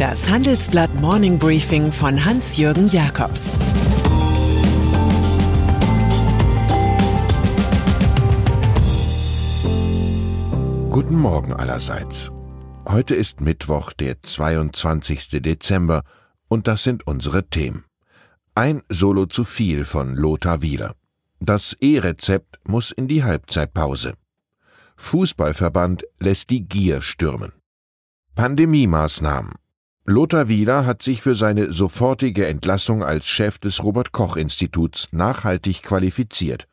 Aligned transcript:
Das 0.00 0.30
Handelsblatt 0.30 0.94
Morning 0.94 1.38
Briefing 1.38 1.92
von 1.92 2.24
Hans-Jürgen 2.24 2.88
Jakobs 2.88 3.50
Guten 10.88 11.18
Morgen 11.18 11.52
allerseits. 11.52 12.30
Heute 12.88 13.14
ist 13.14 13.42
Mittwoch, 13.42 13.92
der 13.92 14.22
22. 14.22 15.42
Dezember, 15.42 16.02
und 16.48 16.66
das 16.66 16.82
sind 16.82 17.06
unsere 17.06 17.50
Themen. 17.50 17.84
Ein 18.54 18.80
Solo 18.88 19.26
zu 19.26 19.44
viel 19.44 19.84
von 19.84 20.16
Lothar 20.16 20.62
Wieler. 20.62 20.94
Das 21.40 21.76
E-Rezept 21.78 22.58
muss 22.66 22.90
in 22.90 23.06
die 23.06 23.22
Halbzeitpause. 23.22 24.14
Fußballverband 24.96 26.04
lässt 26.18 26.48
die 26.48 26.66
Gier 26.66 27.02
stürmen. 27.02 27.52
Pandemie-Maßnahmen. 28.34 29.56
Lothar 30.10 30.48
Wieler 30.48 30.86
hat 30.86 31.02
sich 31.02 31.22
für 31.22 31.36
seine 31.36 31.72
sofortige 31.72 32.48
Entlassung 32.48 33.04
als 33.04 33.28
Chef 33.28 33.60
des 33.60 33.84
Robert 33.84 34.10
Koch 34.10 34.36
Instituts 34.36 35.06
nachhaltig 35.12 35.84
qualifiziert. 35.84 36.66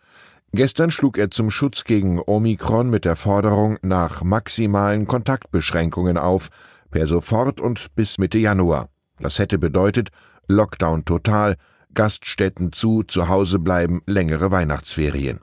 Gestern 0.54 0.90
schlug 0.90 1.20
er 1.20 1.30
zum 1.30 1.52
Schutz 1.52 1.84
gegen 1.84 2.20
Omikron 2.20 2.90
mit 2.90 3.06
der 3.06 3.16
Forderung 3.16 3.78
nach 3.84 4.24
maximalen 4.24 5.06
Kontaktbeschränkungen 5.06 6.18
auf, 6.18 6.50
per 6.90 7.06
sofort 7.06 7.62
und 7.62 7.94
bis 7.94 8.18
Mitte 8.18 8.40
Januar. 8.40 8.90
Das 9.20 9.38
hätte 9.38 9.60
bedeutet 9.60 10.10
Lockdown 10.48 11.06
total, 11.06 11.58
Gaststätten 11.94 12.72
zu, 12.72 13.04
zu 13.04 13.28
Hause 13.28 13.60
bleiben, 13.60 14.02
längere 14.08 14.50
Weihnachtsferien. 14.50 15.42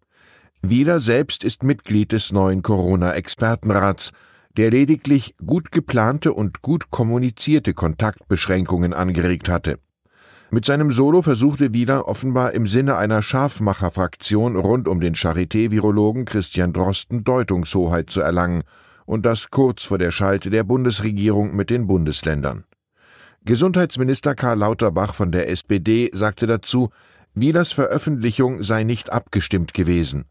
Wieler 0.62 0.98
selbst 0.98 1.45
ist 1.45 1.62
Mitglied 1.62 2.11
des 2.11 2.33
neuen 2.33 2.62
Corona-Expertenrats, 2.62 4.11
der 4.57 4.71
lediglich 4.71 5.35
gut 5.45 5.73
geplante 5.73 6.33
und 6.33 6.62
gut 6.62 6.91
kommunizierte 6.91 7.75
Kontaktbeschränkungen 7.75 8.92
angeregt 8.92 9.48
hatte. 9.48 9.78
Mit 10.51 10.65
seinem 10.65 10.92
Solo 10.92 11.23
versuchte 11.23 11.75
Wieler 11.75 12.06
offenbar 12.06 12.53
im 12.53 12.67
Sinne 12.67 12.97
einer 12.97 13.23
Scharfmacherfraktion 13.23 14.56
rund 14.56 14.87
um 14.87 15.01
den 15.01 15.15
Charité-Virologen 15.15 16.27
Christian 16.27 16.73
Drosten 16.73 17.25
Deutungshoheit 17.25 18.11
zu 18.11 18.20
erlangen, 18.20 18.62
und 19.06 19.27
das 19.27 19.51
kurz 19.51 19.84
vor 19.84 19.98
der 19.98 20.11
Schalte 20.11 20.51
der 20.51 20.65
Bundesregierung 20.65 21.55
mit 21.55 21.71
den 21.71 21.87
Bundesländern. 21.87 22.65
Gesundheitsminister 23.45 24.34
Karl 24.34 24.59
Lauterbach 24.59 25.15
von 25.15 25.31
der 25.31 25.50
SPD 25.50 26.11
sagte 26.15 26.47
dazu, 26.47 26.91
Wielers 27.34 27.73
Veröffentlichung 27.73 28.62
sei 28.62 28.84
nicht 28.84 29.12
abgestimmt 29.12 29.75
gewesen. 29.75 30.25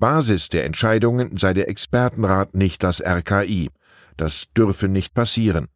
Basis 0.00 0.48
der 0.48 0.64
Entscheidungen 0.64 1.36
sei 1.36 1.52
der 1.52 1.68
Expertenrat, 1.68 2.54
nicht 2.54 2.82
das 2.82 3.00
RKI. 3.00 3.68
Das 4.16 4.46
dürfe 4.56 4.88
nicht 4.88 5.14
passieren. 5.14 5.68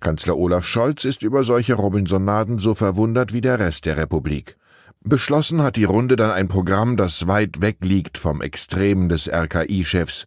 Kanzler 0.00 0.36
Olaf 0.36 0.66
Scholz 0.66 1.04
ist 1.04 1.22
über 1.22 1.44
solche 1.44 1.74
Robinsonaden 1.74 2.58
so 2.58 2.74
verwundert 2.74 3.34
wie 3.34 3.42
der 3.42 3.58
Rest 3.58 3.84
der 3.84 3.98
Republik. 3.98 4.56
Beschlossen 5.02 5.62
hat 5.62 5.76
die 5.76 5.84
Runde 5.84 6.16
dann 6.16 6.30
ein 6.30 6.48
Programm, 6.48 6.96
das 6.96 7.26
weit 7.26 7.60
weg 7.60 7.78
liegt 7.82 8.18
vom 8.18 8.40
Extremen 8.40 9.08
des 9.10 9.28
RKI-Chefs. 9.28 10.24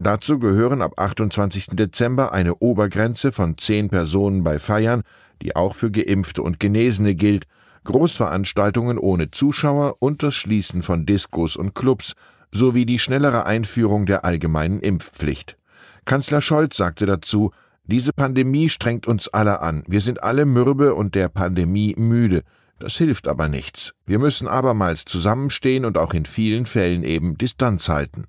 Dazu 0.00 0.40
gehören 0.40 0.82
ab 0.82 0.94
28. 0.96 1.68
Dezember 1.74 2.32
eine 2.32 2.56
Obergrenze 2.56 3.30
von 3.30 3.56
zehn 3.58 3.90
Personen 3.90 4.42
bei 4.42 4.58
Feiern, 4.58 5.02
die 5.40 5.54
auch 5.54 5.76
für 5.76 5.92
Geimpfte 5.92 6.42
und 6.42 6.58
Genesene 6.58 7.14
gilt, 7.14 7.46
Großveranstaltungen 7.84 8.98
ohne 8.98 9.30
Zuschauer 9.30 9.96
und 10.00 10.22
das 10.24 10.34
Schließen 10.34 10.82
von 10.82 11.06
Diskos 11.06 11.56
und 11.56 11.74
Clubs 11.74 12.14
sowie 12.52 12.86
die 12.86 12.98
schnellere 12.98 13.46
Einführung 13.46 14.06
der 14.06 14.24
allgemeinen 14.24 14.80
Impfpflicht. 14.80 15.56
Kanzler 16.04 16.40
Scholz 16.40 16.76
sagte 16.76 17.06
dazu, 17.06 17.52
diese 17.84 18.12
Pandemie 18.12 18.68
strengt 18.68 19.06
uns 19.06 19.28
alle 19.28 19.60
an. 19.60 19.82
Wir 19.88 20.00
sind 20.00 20.22
alle 20.22 20.44
mürbe 20.46 20.94
und 20.94 21.14
der 21.14 21.28
Pandemie 21.28 21.94
müde. 21.96 22.42
Das 22.78 22.96
hilft 22.96 23.26
aber 23.28 23.48
nichts. 23.48 23.92
Wir 24.06 24.18
müssen 24.18 24.48
abermals 24.48 25.04
zusammenstehen 25.04 25.84
und 25.84 25.98
auch 25.98 26.14
in 26.14 26.24
vielen 26.24 26.66
Fällen 26.66 27.02
eben 27.02 27.38
Distanz 27.38 27.88
halten. 27.88 28.24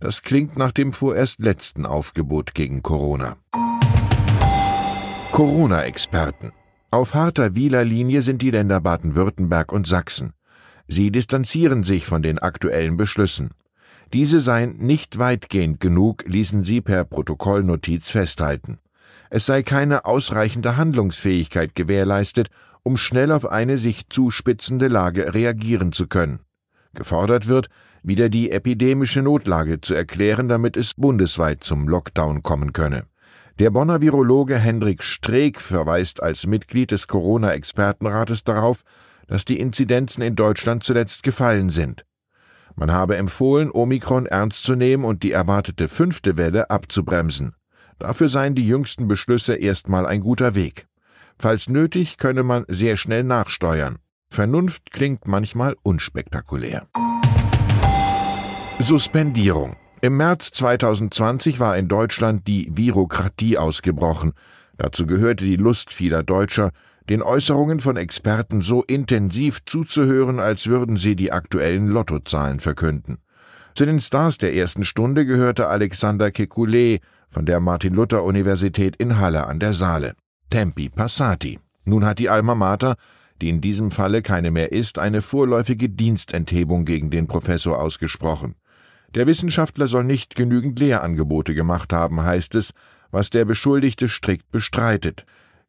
Das 0.00 0.22
klingt 0.22 0.56
nach 0.58 0.72
dem 0.72 0.92
vorerst 0.92 1.40
letzten 1.40 1.86
Aufgebot 1.86 2.54
gegen 2.54 2.82
Corona. 2.82 3.36
Corona-Experten. 5.32 6.52
Auf 6.90 7.14
harter 7.14 7.54
Wieler 7.56 7.84
Linie 7.84 8.22
sind 8.22 8.40
die 8.42 8.50
Länder 8.50 8.80
Baden-Württemberg 8.80 9.72
und 9.72 9.86
Sachsen. 9.86 10.32
Sie 10.86 11.10
distanzieren 11.10 11.82
sich 11.82 12.06
von 12.06 12.22
den 12.22 12.38
aktuellen 12.38 12.96
Beschlüssen. 12.96 13.50
Diese 14.12 14.40
seien 14.40 14.76
nicht 14.76 15.18
weitgehend 15.18 15.80
genug, 15.80 16.24
ließen 16.26 16.62
sie 16.62 16.80
per 16.80 17.04
Protokollnotiz 17.04 18.10
festhalten. 18.10 18.78
Es 19.30 19.46
sei 19.46 19.62
keine 19.62 20.04
ausreichende 20.04 20.76
Handlungsfähigkeit 20.76 21.74
gewährleistet, 21.74 22.48
um 22.82 22.96
schnell 22.96 23.32
auf 23.32 23.50
eine 23.50 23.78
sich 23.78 24.08
zuspitzende 24.08 24.88
Lage 24.88 25.34
reagieren 25.34 25.92
zu 25.92 26.06
können. 26.06 26.40
Gefordert 26.92 27.48
wird, 27.48 27.68
wieder 28.02 28.28
die 28.28 28.52
epidemische 28.52 29.22
Notlage 29.22 29.80
zu 29.80 29.94
erklären, 29.94 30.48
damit 30.48 30.76
es 30.76 30.94
bundesweit 30.94 31.64
zum 31.64 31.88
Lockdown 31.88 32.42
kommen 32.42 32.72
könne. 32.72 33.06
Der 33.58 33.70
Bonner 33.70 34.00
Virologe 34.00 34.58
Hendrik 34.58 35.02
Streeck 35.02 35.60
verweist 35.60 36.22
als 36.22 36.46
Mitglied 36.46 36.90
des 36.90 37.08
Corona-Expertenrates 37.08 38.44
darauf, 38.44 38.82
dass 39.26 39.44
die 39.44 39.58
Inzidenzen 39.58 40.22
in 40.22 40.36
Deutschland 40.36 40.84
zuletzt 40.84 41.22
gefallen 41.22 41.70
sind. 41.70 42.04
Man 42.76 42.90
habe 42.90 43.16
empfohlen, 43.16 43.70
Omikron 43.70 44.26
ernst 44.26 44.64
zu 44.64 44.74
nehmen 44.74 45.04
und 45.04 45.22
die 45.22 45.32
erwartete 45.32 45.88
fünfte 45.88 46.36
Welle 46.36 46.70
abzubremsen. 46.70 47.54
Dafür 47.98 48.28
seien 48.28 48.54
die 48.54 48.66
jüngsten 48.66 49.06
Beschlüsse 49.06 49.54
erstmal 49.54 50.06
ein 50.06 50.20
guter 50.20 50.54
Weg. 50.54 50.86
Falls 51.38 51.68
nötig, 51.68 52.18
könne 52.18 52.42
man 52.42 52.64
sehr 52.68 52.96
schnell 52.96 53.24
nachsteuern. 53.24 53.98
Vernunft 54.28 54.90
klingt 54.90 55.28
manchmal 55.28 55.76
unspektakulär. 55.82 56.88
Suspendierung. 58.80 59.76
Im 60.00 60.16
März 60.16 60.50
2020 60.50 61.60
war 61.60 61.76
in 61.76 61.88
Deutschland 61.88 62.46
die 62.46 62.68
Virokratie 62.72 63.56
ausgebrochen. 63.56 64.32
Dazu 64.76 65.06
gehörte 65.06 65.44
die 65.44 65.56
Lust 65.56 65.94
vieler 65.94 66.22
Deutscher, 66.22 66.72
den 67.08 67.22
Äußerungen 67.22 67.80
von 67.80 67.96
Experten 67.96 68.62
so 68.62 68.82
intensiv 68.82 69.64
zuzuhören, 69.66 70.40
als 70.40 70.66
würden 70.66 70.96
sie 70.96 71.16
die 71.16 71.32
aktuellen 71.32 71.88
Lottozahlen 71.88 72.60
verkünden. 72.60 73.18
Zu 73.74 73.86
den 73.86 74.00
Stars 74.00 74.38
der 74.38 74.54
ersten 74.54 74.84
Stunde 74.84 75.26
gehörte 75.26 75.68
Alexander 75.68 76.26
Kekulé 76.28 77.00
von 77.28 77.44
der 77.44 77.60
Martin-Luther-Universität 77.60 78.96
in 78.96 79.18
Halle 79.18 79.46
an 79.46 79.58
der 79.58 79.74
Saale. 79.74 80.14
Tempi 80.48 80.88
Passati. 80.88 81.58
Nun 81.84 82.04
hat 82.04 82.18
die 82.18 82.28
Alma 82.28 82.54
Mater, 82.54 82.96
die 83.42 83.48
in 83.48 83.60
diesem 83.60 83.90
Falle 83.90 84.22
keine 84.22 84.50
mehr 84.50 84.72
ist, 84.72 84.98
eine 84.98 85.20
vorläufige 85.20 85.88
Dienstenthebung 85.88 86.84
gegen 86.84 87.10
den 87.10 87.26
Professor 87.26 87.80
ausgesprochen. 87.80 88.54
Der 89.14 89.26
Wissenschaftler 89.26 89.86
soll 89.86 90.04
nicht 90.04 90.34
genügend 90.34 90.78
Lehrangebote 90.78 91.54
gemacht 91.54 91.92
haben, 91.92 92.22
heißt 92.22 92.54
es, 92.54 92.72
was 93.10 93.30
der 93.30 93.44
Beschuldigte 93.44 94.08
strikt 94.08 94.50
bestreitet. 94.50 95.24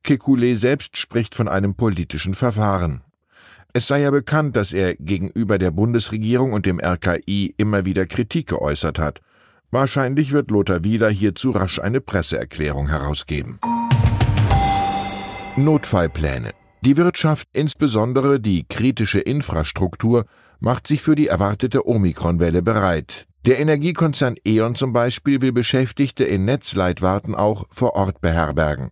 Kekulé 0.05 0.55
selbst 0.55 0.97
spricht 0.97 1.35
von 1.35 1.47
einem 1.47 1.75
politischen 1.75 2.35
Verfahren. 2.35 3.01
Es 3.73 3.87
sei 3.87 4.01
ja 4.01 4.11
bekannt, 4.11 4.55
dass 4.55 4.71
er 4.71 4.95
gegenüber 4.95 5.57
der 5.57 5.71
Bundesregierung 5.71 6.53
und 6.53 6.65
dem 6.65 6.79
RKI 6.79 7.55
immer 7.57 7.85
wieder 7.85 8.05
Kritik 8.05 8.47
geäußert 8.47 8.99
hat. 8.99 9.19
Wahrscheinlich 9.71 10.31
wird 10.31 10.51
Lothar 10.51 10.83
Wieler 10.83 11.09
hierzu 11.09 11.51
rasch 11.51 11.79
eine 11.79 11.99
Presseerklärung 11.99 12.87
herausgeben. 12.87 13.59
Notfallpläne. 15.57 16.51
Die 16.81 16.97
Wirtschaft, 16.97 17.47
insbesondere 17.51 18.39
die 18.39 18.65
kritische 18.67 19.19
Infrastruktur, 19.19 20.25
macht 20.59 20.85
sich 20.85 21.01
für 21.01 21.15
die 21.15 21.27
erwartete 21.27 21.87
Omikronwelle 21.87 22.61
bereit. 22.61 23.25
Der 23.45 23.59
Energiekonzern 23.59 24.35
E.ON 24.45 24.75
zum 24.75 24.93
Beispiel 24.93 25.41
will 25.41 25.51
Beschäftigte 25.51 26.23
in 26.23 26.45
Netzleitwarten 26.45 27.35
auch 27.35 27.65
vor 27.69 27.95
Ort 27.95 28.21
beherbergen. 28.21 28.91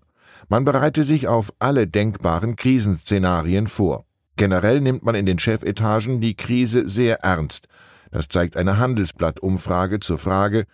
Man 0.50 0.66
bereite 0.66 1.04
sich 1.04 1.28
auf 1.28 1.54
alle 1.60 1.88
denkbaren 1.88 2.56
Krisenszenarien 2.56 3.68
vor. 3.68 4.06
Generell 4.36 4.81
nimmt 4.81 5.04
man 5.04 5.16
in 5.16 5.25
den 5.25 5.40
Chefetagen 5.40 6.19
die 6.22 6.36
Krise 6.36 6.88
sehr 6.88 7.19
ernst. 7.24 7.68
Das 8.12 8.28
zeigt 8.28 8.57
eine 8.57 8.78
Handelsblatt-Umfrage 8.78 10.00
zur 10.00 10.18
Frage, 10.18 10.66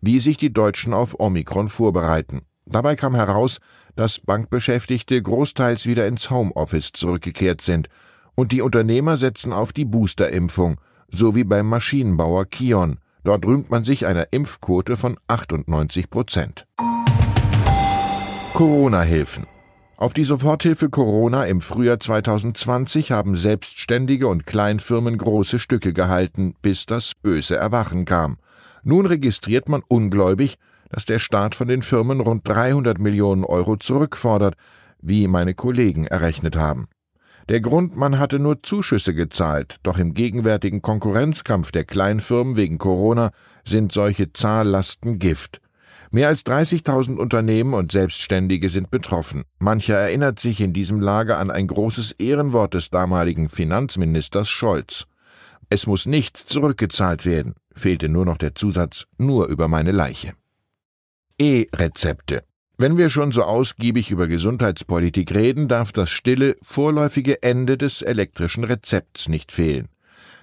wie 0.00 0.20
sich 0.20 0.36
die 0.36 0.52
Deutschen 0.52 0.92
auf 0.92 1.18
Omikron 1.18 1.68
vorbereiten. 1.68 2.42
Dabei 2.66 2.96
kam 2.96 3.14
heraus, 3.14 3.58
dass 3.96 4.20
Bankbeschäftigte 4.20 5.20
großteils 5.20 5.86
wieder 5.86 6.06
ins 6.06 6.30
Homeoffice 6.30 6.92
zurückgekehrt 6.92 7.60
sind 7.60 7.88
und 8.34 8.52
die 8.52 8.62
Unternehmer 8.62 9.16
setzen 9.16 9.52
auf 9.52 9.72
die 9.72 9.84
Boosterimpfung, 9.84 10.80
so 11.10 11.34
wie 11.34 11.44
beim 11.44 11.68
Maschinenbauer 11.68 12.46
Kion. 12.46 12.98
Dort 13.24 13.44
rühmt 13.44 13.70
man 13.70 13.84
sich 13.84 14.06
einer 14.06 14.32
Impfquote 14.32 14.96
von 14.96 15.18
98 15.26 16.10
Prozent. 16.10 16.66
Corona-Hilfen. 18.58 19.46
Auf 19.96 20.14
die 20.14 20.24
Soforthilfe 20.24 20.90
Corona 20.90 21.44
im 21.44 21.60
Frühjahr 21.60 22.00
2020 22.00 23.12
haben 23.12 23.36
Selbstständige 23.36 24.26
und 24.26 24.46
Kleinfirmen 24.46 25.16
große 25.16 25.60
Stücke 25.60 25.92
gehalten, 25.92 26.56
bis 26.60 26.84
das 26.84 27.12
böse 27.14 27.54
Erwachen 27.54 28.04
kam. 28.04 28.36
Nun 28.82 29.06
registriert 29.06 29.68
man 29.68 29.82
ungläubig, 29.86 30.56
dass 30.90 31.04
der 31.04 31.20
Staat 31.20 31.54
von 31.54 31.68
den 31.68 31.82
Firmen 31.82 32.18
rund 32.18 32.48
300 32.48 32.98
Millionen 32.98 33.44
Euro 33.44 33.76
zurückfordert, 33.76 34.56
wie 35.00 35.28
meine 35.28 35.54
Kollegen 35.54 36.08
errechnet 36.08 36.56
haben. 36.56 36.88
Der 37.48 37.60
Grund, 37.60 37.96
man 37.96 38.18
hatte 38.18 38.40
nur 38.40 38.64
Zuschüsse 38.64 39.14
gezahlt, 39.14 39.76
doch 39.84 39.98
im 39.98 40.14
gegenwärtigen 40.14 40.82
Konkurrenzkampf 40.82 41.70
der 41.70 41.84
Kleinfirmen 41.84 42.56
wegen 42.56 42.78
Corona 42.78 43.30
sind 43.64 43.92
solche 43.92 44.32
Zahllasten 44.32 45.20
Gift. 45.20 45.60
Mehr 46.10 46.28
als 46.28 46.46
30.000 46.46 47.16
Unternehmen 47.16 47.74
und 47.74 47.92
Selbstständige 47.92 48.70
sind 48.70 48.90
betroffen. 48.90 49.44
Mancher 49.58 49.96
erinnert 49.96 50.40
sich 50.40 50.60
in 50.60 50.72
diesem 50.72 51.00
Lager 51.00 51.38
an 51.38 51.50
ein 51.50 51.66
großes 51.66 52.12
Ehrenwort 52.12 52.74
des 52.74 52.88
damaligen 52.88 53.50
Finanzministers 53.50 54.48
Scholz. 54.48 55.04
Es 55.68 55.86
muss 55.86 56.06
nichts 56.06 56.46
zurückgezahlt 56.46 57.26
werden, 57.26 57.54
fehlte 57.74 58.08
nur 58.08 58.24
noch 58.24 58.38
der 58.38 58.54
Zusatz 58.54 59.04
nur 59.18 59.48
über 59.48 59.68
meine 59.68 59.92
Leiche. 59.92 60.32
E-Rezepte. 61.38 62.42
Wenn 62.78 62.96
wir 62.96 63.10
schon 63.10 63.32
so 63.32 63.42
ausgiebig 63.42 64.10
über 64.10 64.28
Gesundheitspolitik 64.28 65.34
reden, 65.34 65.68
darf 65.68 65.92
das 65.92 66.10
stille, 66.10 66.56
vorläufige 66.62 67.42
Ende 67.42 67.76
des 67.76 68.02
elektrischen 68.02 68.64
Rezepts 68.64 69.28
nicht 69.28 69.52
fehlen. 69.52 69.88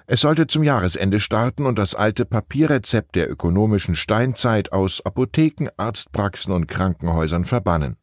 Es 0.07 0.21
sollte 0.21 0.45
zum 0.45 0.61
Jahresende 0.61 1.19
starten 1.19 1.65
und 1.65 1.79
das 1.79 1.95
alte 1.95 2.25
Papierrezept 2.25 3.15
der 3.15 3.29
ökonomischen 3.29 3.95
Steinzeit 3.95 4.71
aus 4.71 5.03
Apotheken, 5.03 5.69
Arztpraxen 5.77 6.53
und 6.53 6.67
Krankenhäusern 6.67 7.43
verbannen. 7.43 7.97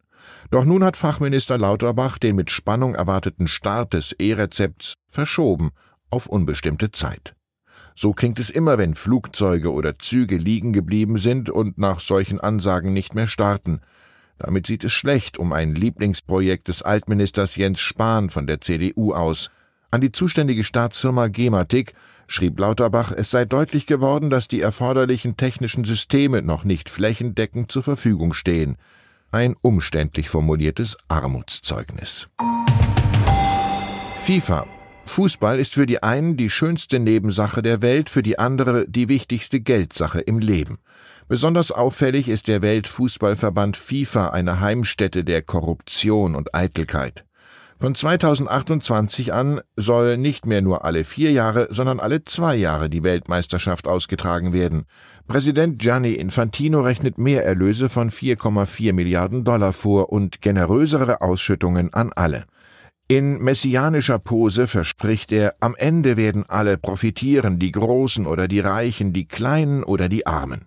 Doch 0.51 0.65
nun 0.65 0.83
hat 0.83 0.97
Fachminister 0.97 1.59
Lauterbach 1.59 2.19
den 2.19 2.35
mit 2.35 2.51
Spannung 2.51 2.97
erwarteten 2.97 3.47
Start 3.47 3.95
des 3.95 4.13
E-Rezepts 4.19 4.95
verschoben 5.09 5.71
auf 6.11 6.27
unbestimmte 6.27 6.91
Zeit. 6.91 7.37
So 7.95 8.13
klingt 8.13 8.41
es 8.41 8.51
immer, 8.51 8.79
wenn 8.79 8.97
Flugzeuge 8.97 9.73
oder 9.73 9.97
Züge 9.99 10.39
liegen 10.39 10.73
geblieben 10.73 11.19
sind 11.19 11.51
und 11.51 11.79
nach 11.79 12.01
solchen 12.01 12.41
Ansagen 12.41 12.93
nicht 12.93 13.15
mehr 13.15 13.29
starten. 13.29 13.81
Damit 14.39 14.67
sieht 14.67 14.83
es 14.83 14.93
schlecht 14.93 15.39
um 15.39 15.53
ein 15.53 15.73
Lieblingsprojekt 15.73 16.67
des 16.67 16.83
Altministers 16.83 17.55
Jens 17.55 17.79
Spahn 17.79 18.29
von 18.29 18.49
der 18.49 18.61
CDU 18.61 19.15
aus– 19.15 19.51
an 19.93 20.01
die 20.01 20.11
zuständige 20.11 20.65
Staatsfirma 20.65 21.29
Gematik 21.29 21.93
schrieb 22.27 22.59
Lauterbach, 22.59 23.13
es 23.13 23.31
sei 23.31 23.45
deutlich 23.45 23.87
geworden, 23.87 24.31
dass 24.31 24.49
die 24.49 24.63
erforderlichen 24.63 25.37
technischen 25.37 25.85
Systeme 25.85 26.43
noch 26.43 26.65
nicht 26.65 26.89
flächendeckend 26.89 27.71
zur 27.71 27.83
Verfügung 27.83 28.33
stehen. 28.33 28.77
Ein 29.31 29.55
umständlich 29.61 30.29
formuliertes 30.29 30.97
Armutszeugnis. 31.09 32.29
FIFA. 34.23 34.67
Fußball 35.05 35.59
ist 35.59 35.75
für 35.75 35.85
die 35.85 36.03
einen 36.03 36.37
die 36.37 36.49
schönste 36.49 36.99
Nebensache 36.99 37.61
der 37.61 37.83
Welt, 37.83 38.09
für 38.09 38.23
die 38.23 38.39
andere 38.39 38.87
die 38.89 39.09
wichtigste 39.09 39.61
Geldsache 39.61 40.21
im 40.21 40.39
Leben. 40.39 40.79
Besonders 41.29 41.71
auffällig 41.71 42.29
ist 42.29 42.49
der 42.49 42.63
Weltfußballverband 42.63 43.77
FIFA 43.77 44.29
eine 44.29 44.61
Heimstätte 44.61 45.25
der 45.25 45.43
Korruption 45.43 46.35
und 46.35 46.55
Eitelkeit. 46.55 47.25
Von 47.83 47.97
2028 47.97 49.33
an 49.33 49.61
soll 49.75 50.17
nicht 50.17 50.47
mehr 50.47 50.63
nur 50.63 50.85
alle 50.85 51.03
vier 51.03 51.33
Jahre, 51.33 51.67
sondern 51.73 51.99
alle 51.99 52.23
zwei 52.23 52.55
Jahre 52.55 52.89
die 52.89 53.03
Weltmeisterschaft 53.03 53.89
ausgetragen 53.89 54.53
werden. 54.53 54.85
Präsident 55.27 55.81
Gianni 55.81 56.13
Infantino 56.13 56.83
rechnet 56.83 57.19
Mehrerlöse 57.19 57.89
von 57.89 58.13
4,4 58.13 58.93
Milliarden 58.93 59.43
Dollar 59.43 59.73
vor 59.73 60.13
und 60.13 60.41
generösere 60.41 61.23
Ausschüttungen 61.23 61.93
an 61.93 62.13
alle. 62.15 62.45
In 63.09 63.43
messianischer 63.43 64.21
Pose 64.21 64.69
verspricht 64.69 65.33
er, 65.33 65.57
am 65.59 65.75
Ende 65.75 66.17
werden 66.17 66.45
alle 66.47 66.79
profitieren, 66.79 67.59
die 67.59 67.73
Großen 67.73 68.29
oder 68.29 68.47
die 68.47 68.61
Reichen, 68.61 69.13
die 69.13 69.27
Kleinen 69.27 69.83
oder 69.83 70.09
die 70.09 70.25
Armen. 70.25 70.67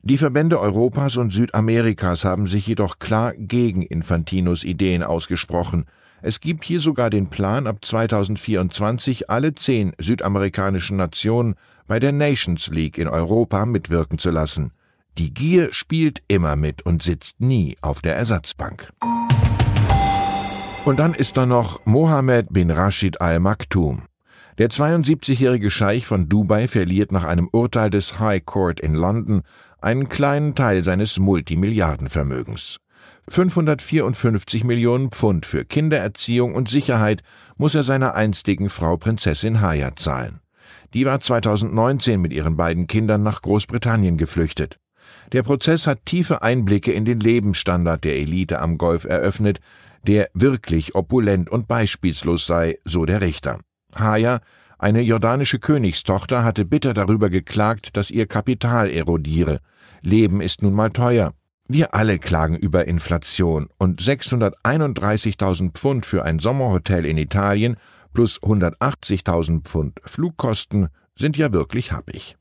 Die 0.00 0.16
Verbände 0.16 0.58
Europas 0.58 1.18
und 1.18 1.34
Südamerikas 1.34 2.24
haben 2.24 2.46
sich 2.46 2.66
jedoch 2.66 2.98
klar 2.98 3.34
gegen 3.36 3.82
Infantinos 3.82 4.64
Ideen 4.64 5.02
ausgesprochen. 5.02 5.84
Es 6.22 6.40
gibt 6.40 6.64
hier 6.64 6.80
sogar 6.80 7.10
den 7.10 7.28
Plan, 7.28 7.66
ab 7.66 7.84
2024 7.84 9.28
alle 9.28 9.54
zehn 9.54 9.92
südamerikanischen 9.98 10.96
Nationen 10.96 11.54
bei 11.86 11.98
der 12.00 12.12
Nations 12.12 12.68
League 12.68 12.98
in 12.98 13.08
Europa 13.08 13.66
mitwirken 13.66 14.18
zu 14.18 14.30
lassen. 14.30 14.72
Die 15.18 15.32
Gier 15.32 15.72
spielt 15.72 16.22
immer 16.28 16.56
mit 16.56 16.82
und 16.82 17.02
sitzt 17.02 17.40
nie 17.40 17.76
auf 17.80 18.02
der 18.02 18.16
Ersatzbank. 18.16 18.90
Und 20.84 20.98
dann 20.98 21.14
ist 21.14 21.36
da 21.36 21.46
noch 21.46 21.84
Mohammed 21.84 22.52
bin 22.52 22.70
Rashid 22.70 23.20
Al 23.20 23.40
Maktoum. 23.40 24.02
Der 24.58 24.70
72-jährige 24.70 25.70
Scheich 25.70 26.06
von 26.06 26.28
Dubai 26.28 26.66
verliert 26.68 27.12
nach 27.12 27.24
einem 27.24 27.48
Urteil 27.52 27.90
des 27.90 28.18
High 28.18 28.44
Court 28.44 28.80
in 28.80 28.94
London 28.94 29.42
einen 29.80 30.08
kleinen 30.08 30.54
Teil 30.54 30.82
seines 30.82 31.18
Multimilliardenvermögens. 31.18 32.78
554 33.28 34.62
Millionen 34.62 35.10
Pfund 35.10 35.46
für 35.46 35.64
Kindererziehung 35.64 36.54
und 36.54 36.68
Sicherheit 36.68 37.22
muss 37.56 37.74
er 37.74 37.82
seiner 37.82 38.14
einstigen 38.14 38.70
Frau 38.70 38.96
Prinzessin 38.96 39.60
Haya 39.60 39.96
zahlen. 39.96 40.40
Die 40.94 41.06
war 41.06 41.18
2019 41.18 42.20
mit 42.20 42.32
ihren 42.32 42.56
beiden 42.56 42.86
Kindern 42.86 43.22
nach 43.22 43.42
Großbritannien 43.42 44.16
geflüchtet. 44.16 44.78
Der 45.32 45.42
Prozess 45.42 45.86
hat 45.86 46.06
tiefe 46.06 46.42
Einblicke 46.42 46.92
in 46.92 47.04
den 47.04 47.18
Lebensstandard 47.18 48.04
der 48.04 48.16
Elite 48.16 48.60
am 48.60 48.78
Golf 48.78 49.04
eröffnet, 49.04 49.58
der 50.06 50.28
wirklich 50.34 50.94
opulent 50.94 51.50
und 51.50 51.66
beispielslos 51.66 52.46
sei, 52.46 52.78
so 52.84 53.06
der 53.06 53.22
Richter. 53.22 53.58
Haya, 53.96 54.40
eine 54.78 55.00
jordanische 55.00 55.58
Königstochter, 55.58 56.44
hatte 56.44 56.64
bitter 56.64 56.94
darüber 56.94 57.28
geklagt, 57.28 57.96
dass 57.96 58.10
ihr 58.10 58.26
Kapital 58.26 58.88
erodiere. 58.90 59.58
Leben 60.02 60.40
ist 60.40 60.62
nun 60.62 60.74
mal 60.74 60.90
teuer. 60.90 61.32
Wir 61.68 61.94
alle 61.94 62.18
klagen 62.18 62.56
über 62.56 62.86
Inflation 62.86 63.68
und 63.78 64.00
631.000 64.00 65.72
Pfund 65.72 66.06
für 66.06 66.24
ein 66.24 66.38
Sommerhotel 66.38 67.04
in 67.04 67.18
Italien 67.18 67.76
plus 68.14 68.40
180.000 68.40 69.62
Pfund 69.64 70.00
Flugkosten 70.04 70.88
sind 71.16 71.36
ja 71.36 71.52
wirklich 71.52 71.90
happig. 71.90 72.36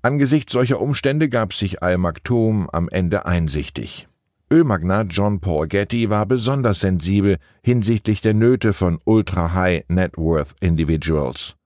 Angesichts 0.00 0.52
solcher 0.52 0.80
Umstände 0.80 1.28
gab 1.28 1.52
sich 1.52 1.82
Al 1.82 1.98
Maktoum 1.98 2.70
am 2.70 2.88
Ende 2.88 3.26
einsichtig. 3.26 4.06
Ölmagnat 4.50 5.08
John 5.10 5.40
Paul 5.40 5.66
Getty 5.66 6.08
war 6.08 6.24
besonders 6.24 6.80
sensibel 6.80 7.38
hinsichtlich 7.62 8.20
der 8.20 8.32
Nöte 8.34 8.72
von 8.72 8.98
Ultra-High 9.04 9.86
Net 9.88 10.16
Worth 10.16 10.54
Individuals. 10.60 11.56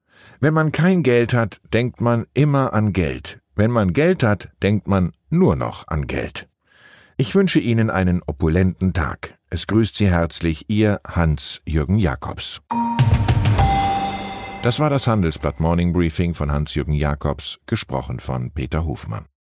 Wenn 0.40 0.54
man 0.54 0.72
kein 0.72 1.02
Geld 1.02 1.34
hat, 1.34 1.60
denkt 1.72 2.00
man 2.00 2.26
immer 2.32 2.72
an 2.72 2.92
Geld. 2.92 3.38
Wenn 3.54 3.70
man 3.70 3.92
Geld 3.92 4.22
hat, 4.22 4.48
denkt 4.62 4.88
man 4.88 5.12
nur 5.28 5.56
noch 5.56 5.86
an 5.86 6.06
Geld. 6.06 6.48
Ich 7.16 7.34
wünsche 7.34 7.58
Ihnen 7.58 7.90
einen 7.90 8.22
opulenten 8.26 8.92
Tag. 8.92 9.38
Es 9.50 9.66
grüßt 9.66 9.96
Sie 9.96 10.08
herzlich 10.08 10.64
Ihr 10.68 11.00
Hans-Jürgen 11.06 11.98
Jakobs. 11.98 12.62
Das 14.62 14.78
war 14.78 14.90
das 14.90 15.06
Handelsblatt 15.06 15.60
Morning 15.60 15.92
Briefing 15.92 16.34
von 16.34 16.52
Hans-Jürgen 16.52 16.94
Jakobs, 16.94 17.58
gesprochen 17.66 18.20
von 18.20 18.52
Peter 18.52 18.84
Hofmann. 18.84 19.26